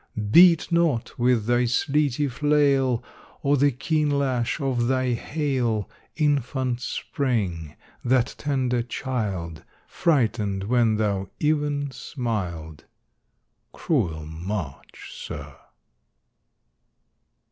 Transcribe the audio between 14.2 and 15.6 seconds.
March, Sir!